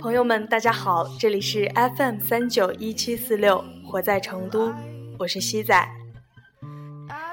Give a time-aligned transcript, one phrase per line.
[0.00, 4.72] 朋友们，大家好，这里是 FM 三九一七四六，活在成都，
[5.20, 5.88] 我是西仔。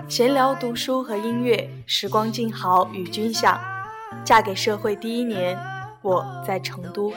[0.07, 3.59] 闲聊、读书和音乐，时光静好与君享。
[4.23, 5.57] 嫁给社会第一年，
[6.03, 7.11] 我在成都。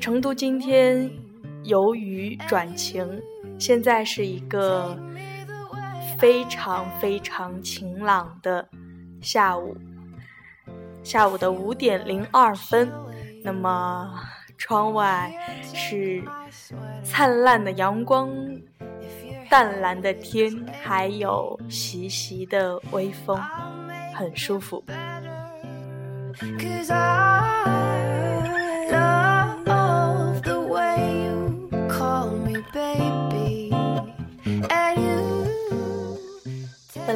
[0.00, 1.08] 成都今天
[1.62, 3.06] 由雨转晴，
[3.60, 4.98] 现在是一个
[6.18, 8.68] 非常非常晴朗的
[9.20, 9.76] 下午，
[11.02, 12.90] 下午的五点零二分。
[13.42, 14.12] 那么，
[14.58, 16.22] 窗外是
[17.02, 18.30] 灿烂的阳光、
[19.48, 20.52] 淡蓝的天，
[20.82, 23.40] 还有习习的微风，
[24.14, 24.84] 很舒服。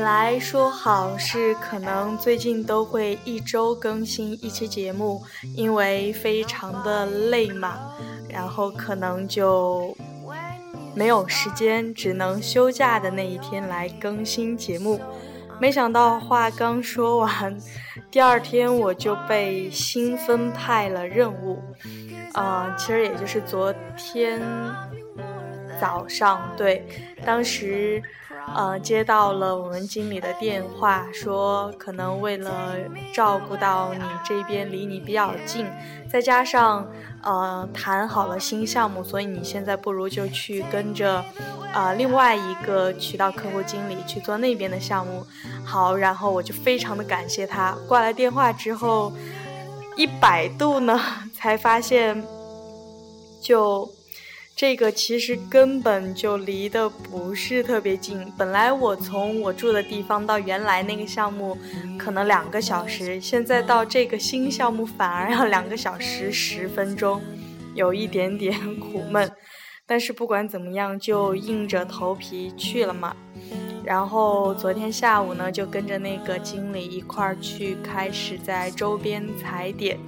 [0.04, 5.22] 来说好是可能最近都会一周更新一期节目，
[5.56, 7.78] 因为非常的累嘛，
[8.28, 9.96] 然后可能就
[10.94, 15.00] 没有时间，只能休假的那一天来更新节目。
[15.58, 17.56] 没想到话刚说完，
[18.12, 21.62] 第二天我就被新分派了任务，
[22.34, 24.38] 啊，其实也就是昨天
[25.80, 26.86] 早上，对，
[27.24, 28.02] 当时。
[28.54, 32.76] 呃，接到了我们经理的电话，说可能为了
[33.12, 35.66] 照顾到你这边离你比较近，
[36.08, 36.86] 再加上
[37.22, 41.24] 呃谈好了新项目，所以你现在不如就去跟着
[41.72, 45.26] 啊另外一个渠道客户经理去做那边的项目。
[45.64, 47.74] 好，然后我就非常的感谢他。
[47.88, 49.12] 挂了电话之后，
[49.96, 51.00] 一百度呢，
[51.34, 52.22] 才发现
[53.42, 53.88] 就。
[54.56, 58.24] 这个其实根本就离得不是特别近。
[58.38, 61.58] 本来我从我住的地方到原来那个项目，
[61.98, 67.20] 可能两个小时，现在到这个新项目反而要两个小时十分钟，
[67.74, 69.28] 有一点点苦闷。
[69.86, 73.14] 但是不管怎么样，就硬着头皮去了嘛。
[73.84, 79.98] 然后昨天下午呢，就跟着那个经理一块儿去开始在周边踩点。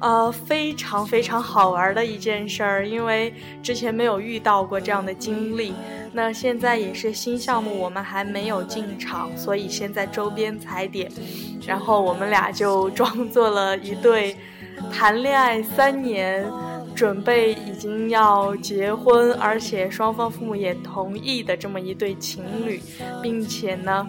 [0.00, 5.72] 呃，非常非常好玩的一件事儿，因为之前没有遇到过这样的经历。
[6.12, 11.10] 那现在也是新项目，我们还没有进场，所以先在周边踩点。
[11.66, 14.36] 然后我们俩就装作了一对
[14.90, 16.48] 谈恋爱三年，
[16.94, 22.80] 准备已经要结婚，而且双方父母也同意的这么一对情侣，
[23.22, 24.08] 并且呢，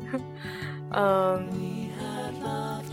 [0.90, 1.79] 嗯。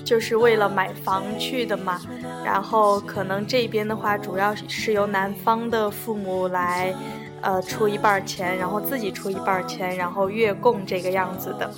[0.08, 2.00] 就是为了买房去的嘛，
[2.42, 6.96] 然后可能这边的话，主要是由男方的父母来，
[7.42, 11.70] 呃，出一半钱，然后自己出一半钱，然后月供这个样子的，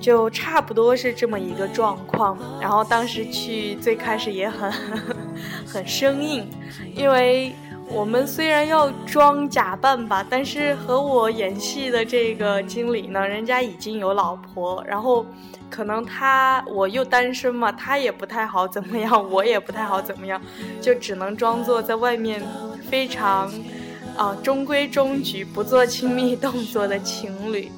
[0.00, 2.38] 就差不多是这么一个状况。
[2.58, 4.72] 然后当时去最开始也很
[5.68, 6.48] 很生硬，
[6.96, 7.54] 因为
[7.88, 15.24] 我们虽然要装假扮吧，但是和我演戏的这个经理呢，人家已经有老婆，然后。
[15.70, 20.38] 可能他我又单身嘛，他也不太好怎么样，我也不太好怎么样，
[20.82, 22.42] 就只能装作在外面
[22.90, 23.50] 非常
[24.14, 27.72] 啊中规中矩、不做亲密动作的情侣，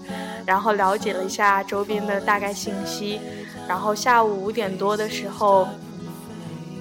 [0.44, 3.20] 然后了解了一下周边的大概信息，
[3.68, 5.68] 然后下午五点多的时候，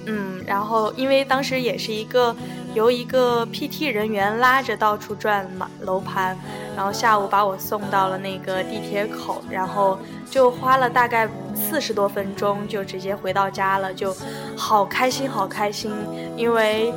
[0.06, 2.34] 嗯，然后因为当时也是一个
[2.74, 6.36] 由一个 PT 人员拉着到处转嘛楼盘。
[6.76, 9.96] 然后下午把我送到了那个地铁口，然后
[10.28, 14.12] 就花了大概四十多分钟，就直接回到家了，就
[14.56, 15.92] 好开心，好开心。
[16.36, 16.92] 因为，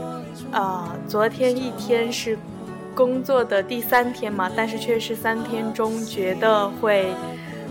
[0.52, 2.40] 呃，昨天一天是
[2.96, 7.14] 工作的第三天嘛，但是却是三天中觉得会，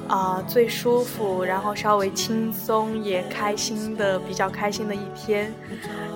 [0.08, 5.52] 啊，最舒服，然后稍微轻松也开心的比较开心的一天。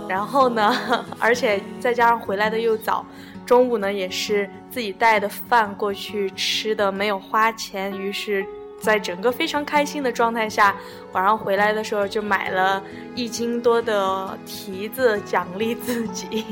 [0.08, 0.74] 然后呢，
[1.18, 3.04] 而且再加上回来的又早。
[3.46, 7.96] 中午呢，也是自己带的饭过去吃的，没有花钱。
[7.98, 8.46] 于是，
[8.80, 10.74] 在整个非常开心的状态下，
[11.12, 12.80] 晚上回来的时候就买了
[13.16, 16.44] 一斤多的提子奖励自己。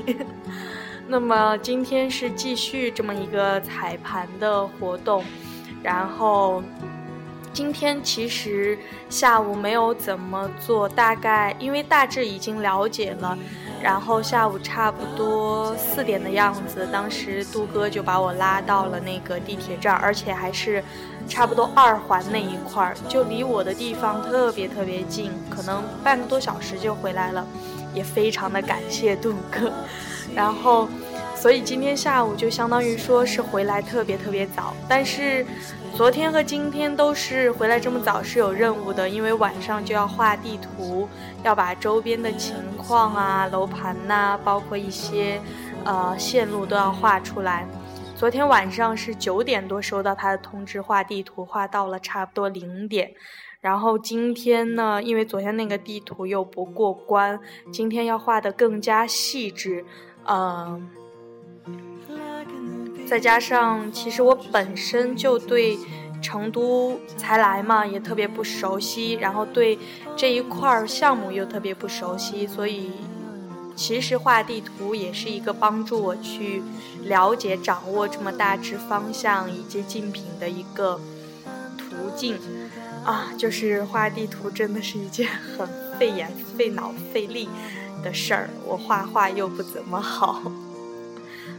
[1.06, 5.25] 那么今天是继续这么一个彩盘的活动，
[5.82, 6.62] 然后
[7.53, 8.79] 今天其实
[9.09, 13.37] 下午没有怎么做，大概因为大致已经了解了。
[13.81, 20.83] 然后下午差不多四点的样子，当时杜哥就把我拉到了那个地铁站，而且还是
[21.29, 27.47] 差不多二环那一块儿，就离我的地方特别特别近，可能半个多小时就回来了，
[27.94, 29.73] 也非常的感谢杜哥。
[30.35, 30.89] 然后
[31.40, 35.46] 所以今天下午就相当于说是回来特别特别早，但是
[35.94, 41.08] 昨天和今天都是回来这么早是有任务的，因为晚上就要画地图，
[41.44, 45.40] 要把周边的情况啊、楼盘呐，包括一些
[45.85, 47.64] 呃线路都要画出来。
[48.17, 53.12] 昨天晚上是九点多收到他的通知，画地图画到了差不多零点。
[53.61, 57.38] 然后今天呢，因为昨天那个地图又不过关，
[57.73, 59.84] 今天要画的更加细致，
[60.26, 60.98] 嗯。
[63.08, 65.78] 再加上，其实我本身就对
[66.20, 69.78] 成都才来嘛，也特别不熟悉，然后对
[70.14, 72.90] 这一块儿项目又特别不熟悉，所以
[73.75, 76.62] 其实画地图也是一个帮助我去
[77.05, 81.00] 了解、掌握这么大致方向以及竞品的一个
[81.78, 82.37] 途径
[83.05, 83.32] 啊。
[83.38, 85.66] 就是画地图真的是一件很
[85.99, 87.49] 费眼、费脑、费力
[88.05, 90.43] 的事儿，我画画又不怎么好，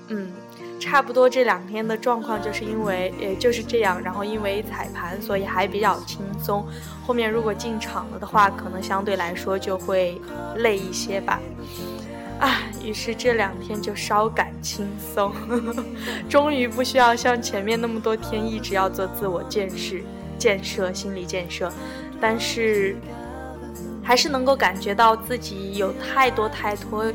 [0.10, 0.32] 嗯。
[0.80, 4.02] 差不多这两天的状况就是因为，也就是这样。
[4.02, 6.66] 然后因为彩盘，所以还比较轻松。
[7.06, 10.20] 后面如果进场了的话，可能相对来说就会
[10.56, 11.40] 累一些吧。
[12.40, 15.34] 啊，于是这两天就稍感轻松，
[16.30, 19.98] 终于不需要像前面那么多天一直要做自我建设、
[20.38, 21.70] 建设心理建设。
[22.22, 22.96] 但是，
[24.02, 27.06] 还是能够感觉到自己有太多太多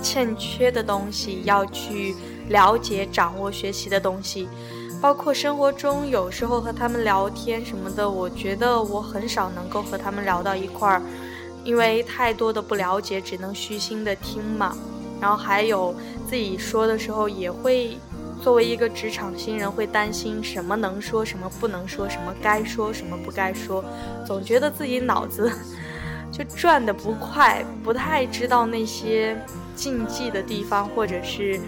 [0.00, 2.14] 欠缺的东西要去。
[2.48, 4.48] 了解、掌握、学习的东西，
[5.00, 11.02] 包括生活中有时候和他们聊天什么的，我觉得我很少能够和他们聊到一块儿，
[11.64, 14.76] 因为太多的不了解，只能虚心的听嘛。
[15.20, 15.94] 然后还有
[16.28, 17.96] 自己说的时候，也会
[18.42, 23.82] 作为一个职场新人，会担心什么能说，什么不能说，什么该说，什么不该说，
[24.26, 25.50] 总觉得自己脑子
[26.30, 29.34] 就转的不快，不太知道那些
[29.74, 31.58] 禁忌的地方，或者是。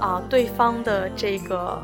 [0.00, 1.82] 啊，对方的这个，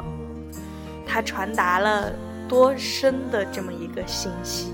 [1.06, 2.12] 他传达了
[2.48, 4.72] 多深的这么一个信息？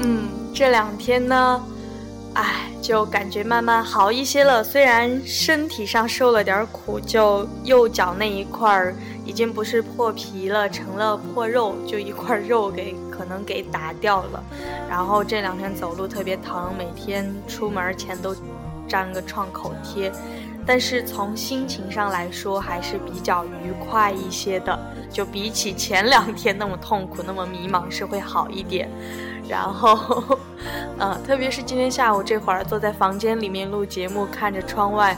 [0.00, 1.62] 嗯，这两天呢，
[2.34, 2.71] 哎。
[2.82, 8.94] 就感觉慢慢好一些了，虽然身体上受了点苦，就右脚那一块儿
[9.24, 14.42] 已经不是破皮了，成了破肉，就一块肉给可能给打掉了。
[14.90, 18.34] 然后这两天走路特别疼，每天出门前都
[18.88, 20.10] 粘个创口贴。
[20.64, 24.78] 但是从心情上来说，还是比较愉快一些的，
[25.10, 28.88] 就比起前两天那么痛苦、那么迷茫是会好一点。
[29.48, 30.38] 然后，
[30.98, 35.16] 嗯，特别是今天下午这会儿坐在房间里面录节目，看着窗外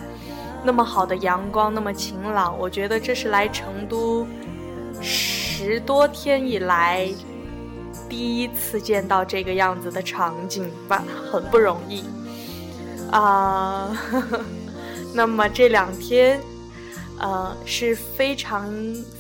[0.63, 4.27] 那么好的阳光，那么晴朗，我觉得这是来成都
[5.01, 7.09] 十多天以来
[8.09, 12.05] 第一次见到这个样子的场景吧，很不容易
[13.11, 13.95] 啊。
[15.13, 16.41] 那么这两天，
[17.21, 18.73] 呃，是非常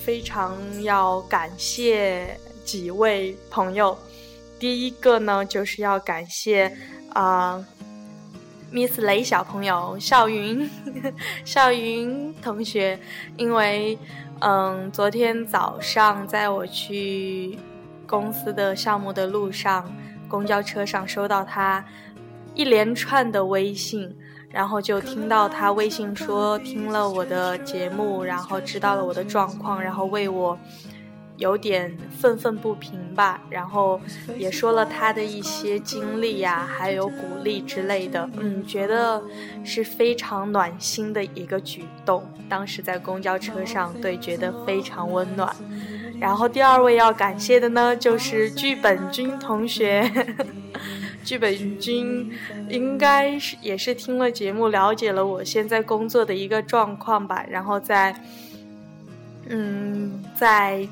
[0.02, 3.96] 非常要感谢几位朋友。
[4.58, 6.74] 第一个呢，就是要感谢
[7.12, 7.62] 啊
[8.72, 10.68] ，Miss 雷小朋友、笑云、
[11.44, 12.98] 笑云同学，
[13.36, 13.98] 因为
[14.40, 17.58] 嗯，昨天早上在我去
[18.06, 19.90] 公司的项目的路上，
[20.28, 21.84] 公交车上收到他
[22.54, 24.14] 一连串的微信，
[24.48, 30.58] 然后就听到他微信说听了我的节目，然后知道了我的状况，然后为我。
[31.36, 34.00] 有点愤愤不平吧，然后
[34.38, 39.20] 也说了他的一些经历呀，还有鼓励之类的，嗯，觉得
[39.64, 42.24] 是非常暖心的一个举动。
[42.48, 45.54] 当时在公交车上，对，觉得非常温暖。
[46.20, 50.08] 然后第二位要感谢的呢，就是剧本君同学。
[51.24, 52.30] 剧本君
[52.68, 58.14] 应该是也是听了节目，了解了我现在工作的一个状况吧，然后在，
[59.48, 60.86] 嗯，在。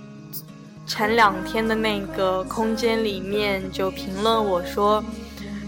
[0.93, 5.03] 前两天的那个空间里面就评论我说，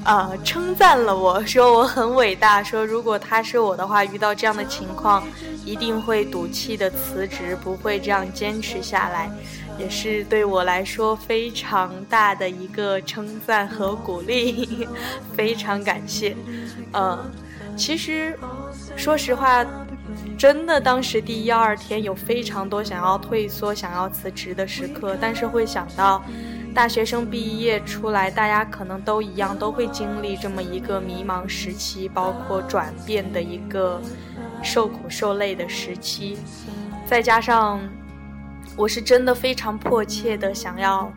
[0.05, 5.27] 呃，称赞了我说我很伟大，说如果他是我的话，遇到这样的情况
[5.65, 9.31] 一定会赌气的辞职，不会这样坚持下来，
[9.79, 14.87] 也是对我来说非常大的一个称赞和鼓励，
[15.35, 16.37] 非常感谢。
[16.93, 17.19] 嗯，
[17.79, 18.39] 其实
[18.95, 19.65] 说实话。
[20.37, 26.23] 真的，当时第一二天有非常多想要退缩、想要辞职的时刻，但是会想到，
[26.75, 34.03] 大学生毕业出来，大家可能都一样，都会经历这么一个迷茫时期，包括转变的一个
[34.63, 36.37] 受苦受累的时期，
[37.07, 37.81] 再加上
[38.77, 41.11] 我是真的非常迫切的想要，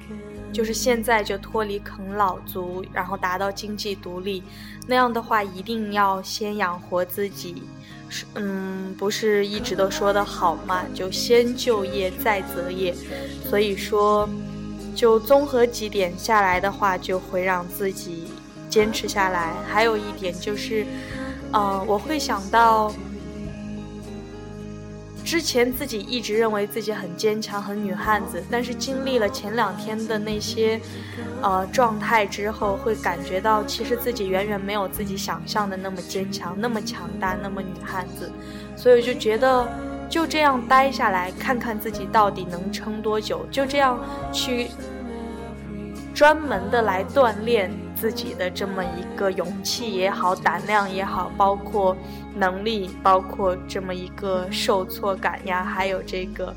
[0.54, 4.44] 就是现在就脱离啃老族，然后达到经济独立，
[4.88, 7.64] 那样的话一定要先养活自己。
[8.36, 10.84] 嗯，不是一直都说的好嘛？
[10.94, 12.96] 就先就业再择业，
[13.50, 14.28] 所以说，
[14.96, 18.28] 就综合几点下来的话，就会让自己
[18.70, 19.54] 坚持下来。
[19.68, 20.86] 还有一点就是，
[21.54, 22.94] 嗯，我会想到。
[25.28, 30.80] 之前自己一直认为自己很坚强、很女汉子，但是经历了前两天的那些，
[31.42, 38.32] 呃状态之后，会感觉到其实自己远远没有自己想象的那么坚强、那么强大、那么女汉子，
[38.78, 39.68] 所以就觉得
[40.08, 44.00] 就这样待下来，看看自己到底能撑多久，就这样
[44.32, 44.68] 去
[46.14, 47.70] 专门的来锻炼。
[48.00, 51.98] 自己的这么一个勇气也好，胆量也好，包括
[52.36, 56.56] 能力，包括这么一个受挫感呀，还有这个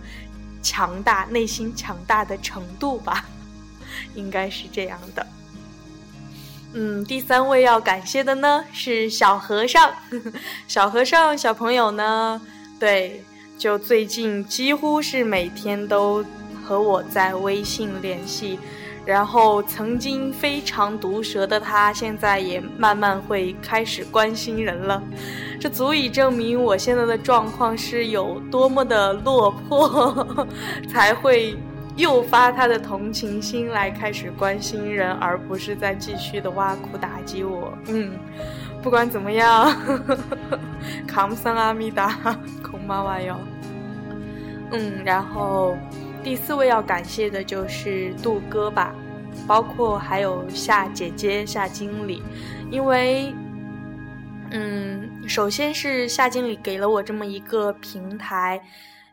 [0.63, 3.25] 强大内心强大的程度吧，
[4.15, 5.27] 应该是这样的。
[6.73, 9.91] 嗯，第三位要感谢的呢是小和尚，
[10.69, 12.41] 小和尚小朋友呢，
[12.79, 13.25] 对，
[13.59, 16.25] 就最近几乎是每天都
[16.63, 18.59] 和我在微信联系。
[19.07, 25.03] 然后曾经非常毒舌的他，现在也慢慢会开始关心人了，
[25.59, 30.27] 这足以证明我现在的状况是有多么的落魄，
[30.89, 31.57] 才会
[31.97, 37.73] 诱发他的同情心来开始关心人，而不是在继续的挖苦打击我。
[37.89, 38.13] 嗯，
[38.83, 39.75] 不管怎么样，
[41.07, 43.37] 康桑阿弥达， 孔妈妈哟。
[44.73, 45.77] 嗯，然后。
[46.23, 48.95] 第四位要感谢的就是杜哥吧，
[49.47, 52.23] 包括还有夏姐姐、夏经理，
[52.71, 53.35] 因为，
[54.51, 58.63] 嗯，首先是夏经理给了我这么一个平台，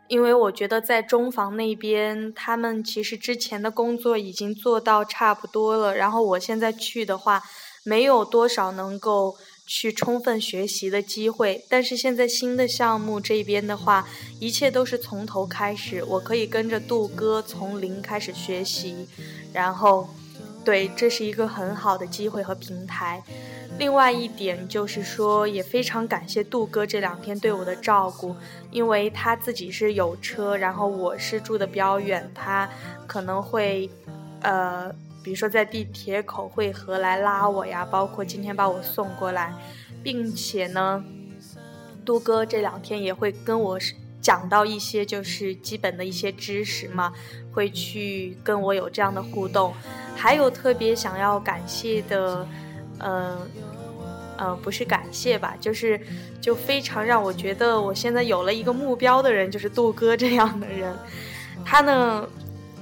[0.08, 7.42] 因为我觉得在中房那边，他们其实之前的工作已经做到差不多了，然后我现在去的话，
[7.86, 9.36] 没有多少能够。
[9.68, 14.08] 去充分学习的机会，但是现在新的项目这边的话，
[14.40, 19.06] 一切都是从头开始，我可以跟着杜哥从零开始学习，
[19.52, 20.10] 然后，
[20.64, 23.22] 对，这是一个很好的机会和平台。
[23.78, 28.34] 另外一点就是说，也非常感谢杜哥这两天对我的照顾，
[28.72, 32.70] 因为他自己是有车，然后我是住的比较远，他
[33.06, 33.90] 可能会，
[34.42, 34.90] 呃。
[35.28, 39.54] 比如说在地铁口汇合来拉我呀，包括今天把我送过来，
[40.02, 41.04] 并且呢，
[42.06, 43.78] 杜哥这两天也会跟我
[44.22, 47.12] 讲到一些就是基本的一些知识嘛，
[47.52, 49.74] 会去跟我有这样的互动。
[50.16, 52.48] 还有特别想要感谢的，
[53.00, 53.38] 嗯
[54.38, 56.00] 嗯，不是感谢吧，就是
[56.40, 60.96] 就非常让我觉得我现在有了一个目标的人，就是杜哥这样的人，
[61.66, 62.26] 他呢。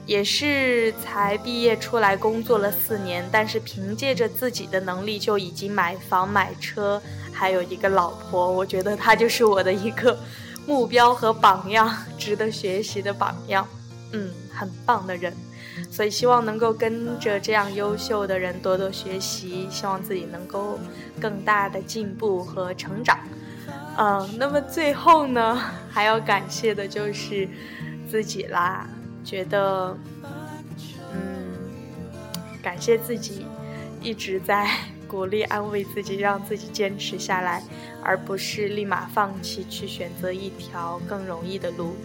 [0.05, 7.01] 也是才毕业出来工作了四年，但是凭借着自己的能力就已经买房买车，
[7.33, 8.51] 还有一个老婆。
[8.51, 10.17] 我觉得他就是我的一个
[10.67, 13.67] 目标和榜样，值得学习的榜样。
[14.11, 15.33] 嗯，很棒的人，
[15.89, 20.79] 所以希望能够跟着这样优秀的人多多学习，希望自己能够
[21.19, 23.17] 更大的进步和成长。
[23.97, 25.59] 嗯，那么最后呢，
[25.89, 27.49] 还要感谢的就是
[28.09, 28.87] 自己啦。
[29.25, 29.97] 觉得，
[31.11, 31.57] 嗯，
[32.61, 33.45] 感谢自己
[34.01, 34.69] 一直在
[35.07, 37.63] 鼓励、安慰自己，让自己坚持下来，
[38.03, 41.95] 而不是立马放弃，去选择一条更容易的路。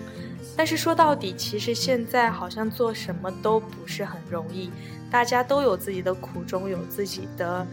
[0.57, 4.71] 但是说到底，其实现在好像做什么都不是很容易，
[5.11, 7.67] 大家都有自己的苦衷，有自己的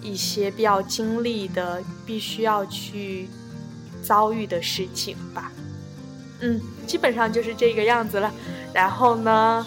[0.00, 3.28] 一些必要经历的、必须要去
[4.02, 5.52] 遭遇的事情吧。
[6.40, 8.32] 嗯，基本上就是这个样子了。
[8.72, 9.66] 然后呢，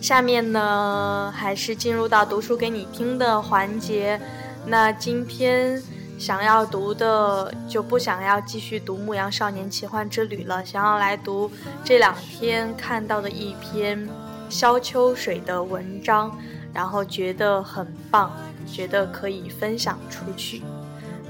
[0.00, 4.20] 下面呢还是进入到读书给你听的环节。
[4.66, 5.82] 那今天
[6.18, 11.50] 想要读的就不想要继续读《牧羊少年奇幻之旅》了，想要来读
[11.84, 14.08] 这两天看到的一篇
[14.48, 16.38] 萧秋水的文章，
[16.72, 18.30] 然后觉得很棒，
[18.70, 20.62] 觉得可以分享出去。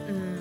[0.08, 0.38] 嗯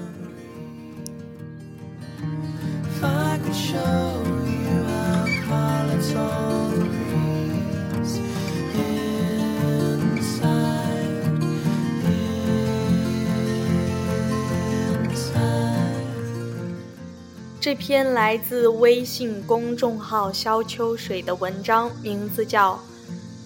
[17.59, 22.73] 这篇来自微信公众号“萧秋水”的文章，名字叫《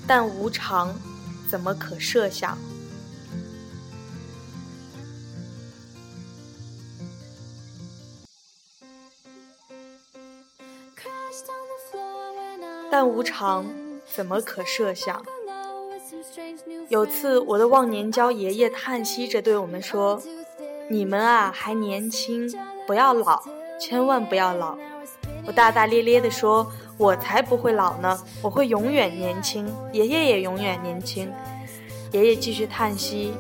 [0.08, 0.96] 但无常，
[1.48, 2.54] 怎么可设想》。
[12.98, 13.66] 但无常
[14.08, 15.22] 怎么可设想？
[16.88, 20.22] 有次，我的忘年交爷爷叹息着对我们说
[20.90, 22.50] ：“你们啊，还年轻，
[22.88, 23.44] 不要老，
[23.78, 24.78] 千万不要老。”
[25.46, 31.30] 我大大咧咧地说：“我才不会老呢，我会永远年轻，爷爷也永远年轻。”
[32.14, 33.34] 爷爷继续叹息：“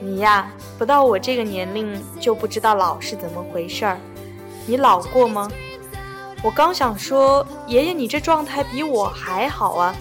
[0.00, 3.98] 你呀，不到我这个年龄就不知道老是怎么回事儿。
[4.66, 5.46] 你老过吗？”
[6.46, 9.92] 我刚想说：“爷爷，你这状态比我还好啊。”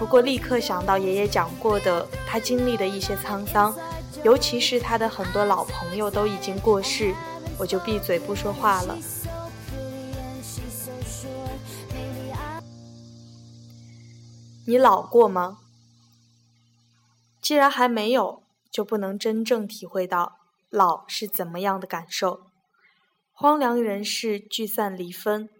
[0.00, 3.76] 不过，立刻想到爷爷讲过的他经历的一些沧桑，
[4.24, 7.14] 尤其是他的很多老朋友都已经过世，
[7.58, 8.96] 我就闭嘴不说话了。
[14.66, 15.58] 你老过吗？
[17.42, 18.42] 既然还没有，
[18.72, 20.38] 就不能真正体会到
[20.70, 22.40] 老是怎么样的感受。
[23.34, 25.50] 荒凉人世，聚散离分，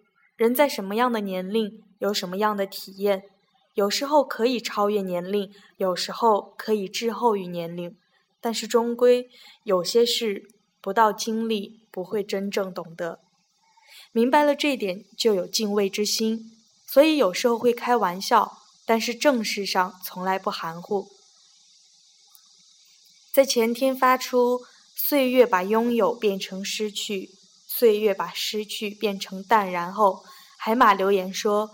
[0.41, 3.25] 人在什么样的年龄，有什么样的体验。
[3.75, 7.95] 有时候可以超越年龄，有时候可以滞后于年龄，
[8.41, 9.29] 但是终归
[9.65, 10.49] 有些事
[10.81, 13.19] 不到经历不会真正懂得。
[14.11, 16.51] 明白了这点，就有敬畏之心，
[16.87, 21.07] 所以有时候会开玩笑，但是正事上从来不含糊。
[23.31, 24.61] 在前天发出
[24.97, 27.29] “岁月把拥有变成失去，
[27.81, 30.23] 岁月把失去变成淡然”后，
[30.59, 31.71] 海马留言说。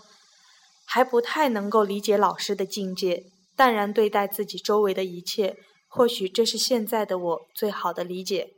[0.90, 3.24] 还不太能够理解老师的境界，
[3.54, 5.54] 淡然对待自己周围的一切。
[5.86, 8.48] 或许这是现在的我最好的理解。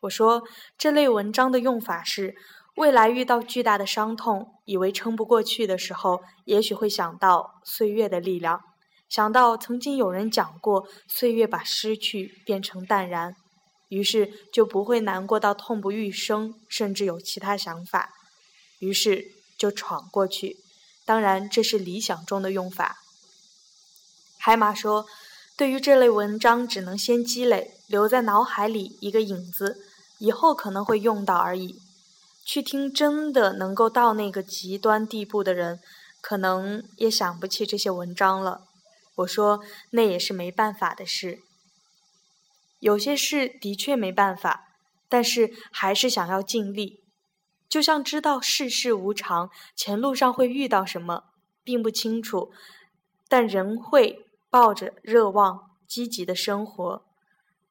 [0.00, 0.42] 我说
[0.76, 2.34] 这类文章的用法是：
[2.76, 8.60] 未来遇到巨大的伤痛，以为撑不过去的时候，也许会想到岁月的力量，
[9.08, 13.34] 想到曾经有人讲过，岁月把失去变成淡然，
[13.88, 18.12] 于是就不会难过到痛不欲生，甚至有其他想法，
[18.80, 20.58] 于是就闯过去。
[21.04, 22.98] 当然，这是理想中的用法。
[24.38, 25.06] 海马说
[25.56, 29.84] ：“对于这类文章，只能先积累，留在脑海里一个影子，
[30.18, 31.80] 以后可能会用到而已。
[32.44, 35.80] 去听真的能够到那个极端地步的人，
[36.20, 38.62] 可能也想不起这些文章了。”
[39.16, 41.40] 我说：“那也是没办法的事。
[42.78, 44.64] 有些事的确没办法，
[45.08, 47.04] 但是还是想要尽力。”
[47.68, 51.24] 就像知道世事无常，前路上会遇到什么，
[51.64, 52.50] 并不清楚，
[53.28, 57.04] 但仍会抱着热望，积极的生活。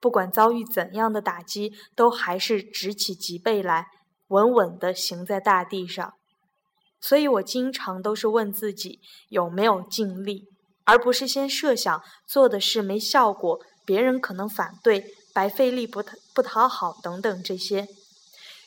[0.01, 3.87] 不管遭遇怎样的打击，都还是直起脊背来，
[4.27, 6.13] 稳稳地行在大地上。
[6.99, 10.43] 所以我经常都是问自己有没有尽力，
[10.83, 17.87] 而不是先设想做的事没效果，别人可能反对，白费力不不讨好等等这些。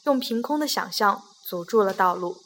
[0.04, 2.40] 用凭空的想象阻住了道路。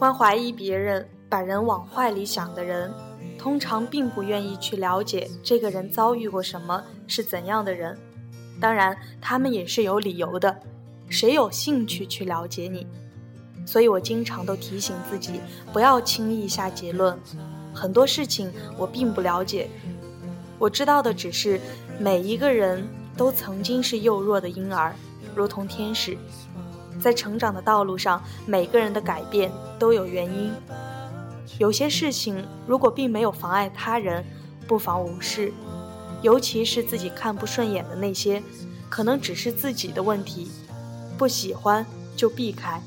[0.00, 2.90] 欢怀疑别人、把人往坏里想的人，
[3.38, 7.94] 通常并不愿意去了解这个人遭遇过什么，是怎样的人。
[8.58, 10.56] 当然，他们也是有理由的。
[11.10, 12.86] 谁有兴趣去了解你？
[13.66, 15.38] 所以我经常都提醒自己，
[15.70, 17.14] 不要轻易下结论。
[17.74, 19.68] 很多事情我并不了解，
[20.58, 21.60] 我知道的只是
[21.98, 22.82] 每一个人
[23.18, 24.94] 都曾经是幼弱的婴儿，
[25.34, 26.16] 如同天使。
[27.00, 30.52] 在成长的道路上，每个人的改变都有原因。
[31.58, 34.24] 有些事情如果并没有妨碍他人，
[34.68, 35.50] 不妨无视；
[36.22, 38.42] 尤其是自己看不顺眼的那些，
[38.88, 40.50] 可能只是自己的问题。
[41.18, 41.84] 不喜欢
[42.16, 42.80] 就避开，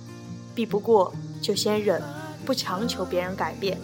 [0.56, 2.02] 避不过就先忍，
[2.45, 3.78] 不强求别人改变。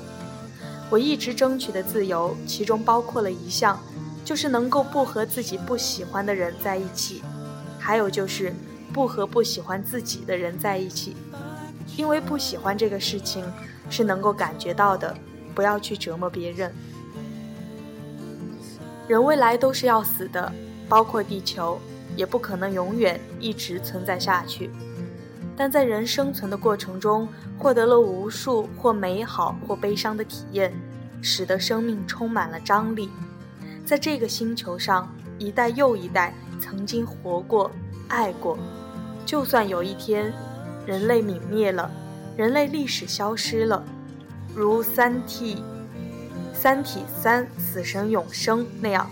[0.90, 3.80] 我一直争取的自由，其中包括了一项，
[4.26, 7.22] 就是能够不和自己不喜欢的人在一起，
[7.78, 8.56] 还有就是。
[8.94, 11.16] 不和不喜欢自己的人在一起，
[11.96, 13.44] 因为不喜欢这个事情
[13.90, 15.16] 是能够感觉到的。
[15.56, 16.74] 不要去折磨别人。
[19.10, 20.50] 人未来都是要死的，
[20.88, 21.78] 包括地球，
[22.16, 24.70] 也不可能永远一直存在下去。
[25.58, 30.72] 但在人生存的过程中，获得了无数或美好或悲伤的体验，
[31.22, 33.10] 使得生命充满了张力。
[33.84, 37.70] 在这个星球上，一代又一代曾经活过、
[38.08, 38.58] 爱过。
[39.30, 40.34] 就算有一天，
[40.88, 41.92] 人类泯灭了，
[42.36, 43.84] 人类历史消失了，
[44.56, 45.58] 如《三体》
[46.52, 49.08] 《三体三》死神永生那样。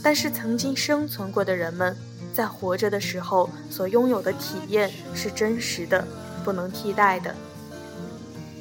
[0.00, 1.96] 但是曾经生存过的人们，
[2.32, 6.06] 在活着的时候所拥有的体验是真实的，
[6.44, 7.34] 不能替代的。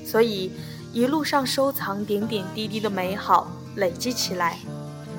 [0.03, 0.51] 所以，
[0.91, 4.57] 一路上收藏点点滴滴的美好，累积起来，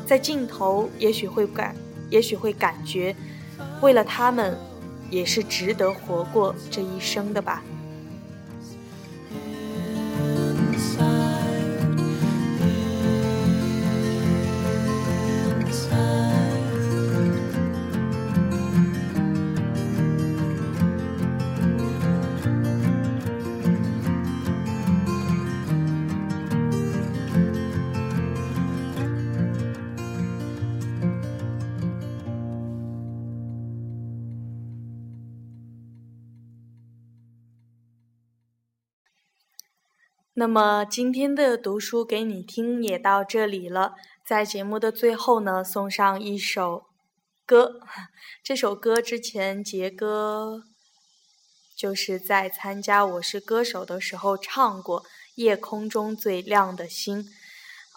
[0.04, 1.76] 在尽头也许会感，
[2.10, 3.14] 也许会感觉，
[3.80, 4.58] 为了他们，
[5.12, 7.62] 也是值得活过这一生的吧。
[40.42, 43.94] 那么今天的读书给你听也到这里了，
[44.26, 46.82] 在节目的最后呢，送上一首
[47.46, 47.78] 歌。
[48.42, 50.64] 这首歌之前杰哥
[51.78, 55.02] 就是在参加《我是歌手》的时候唱过，
[55.36, 57.22] 《夜空中最亮的星》。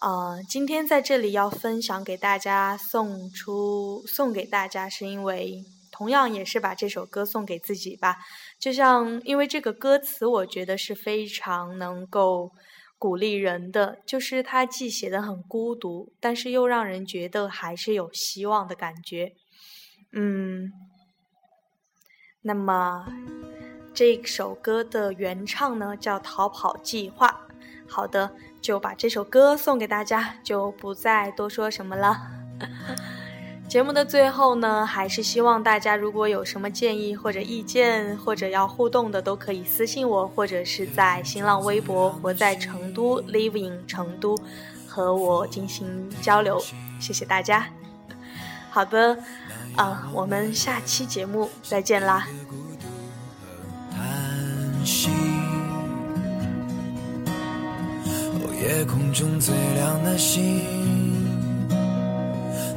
[0.04, 5.64] 呃，今天在这里要分享给大家，送出送给大家，是因为。
[5.96, 8.18] 同样也是把这首歌送给自己吧，
[8.60, 12.52] 就像因为这个歌词，我觉得是非常能够
[12.98, 19.32] 鼓励人的，就是它既写的很孤独，但是又让人觉得还是有希望的感觉。
[20.12, 20.74] 嗯，
[22.42, 23.08] 那么
[23.94, 27.30] 这首歌的原唱呢叫《逃跑计划》。
[27.88, 32.18] 好的，就把这首歌送给大家，就不再多说什么了。
[33.68, 44.38] 节目的最后呢，还是希望大家如果有什么建议或者意见，或者要互动的，都可以私信我，或者是在新浪微博“活在成都 ”（Live in 成都）
[44.88, 46.62] 和我进行交流。
[47.00, 47.68] 谢谢大家。
[48.70, 49.18] 好的，
[49.76, 52.28] 啊，我们下期节目再见啦。
[58.62, 60.60] 夜空中最亮的星，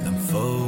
[0.05, 0.67] 能否？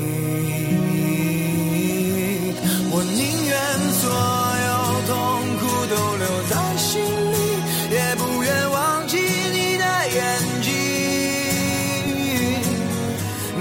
[2.93, 3.55] 我宁愿
[4.01, 4.03] 所
[4.67, 4.69] 有
[5.07, 5.11] 痛
[5.59, 6.99] 苦都留在心
[7.31, 7.35] 里，
[7.89, 10.19] 也不愿忘记你的眼
[10.61, 10.69] 睛。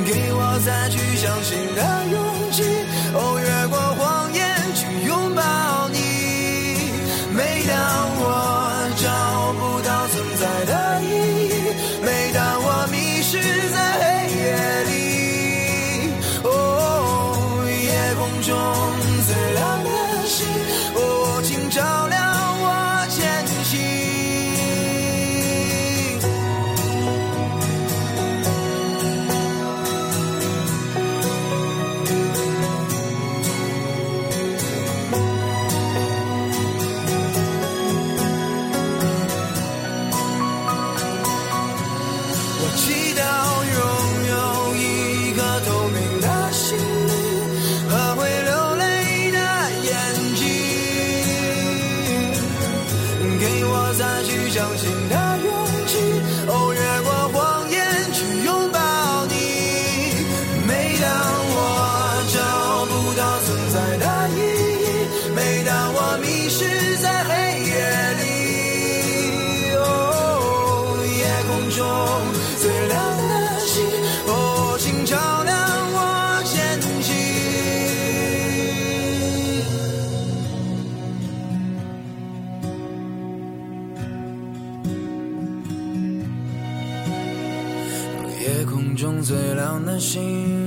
[0.05, 2.19] 给我再去相信的勇
[2.51, 2.64] 气，
[90.00, 90.60] 心。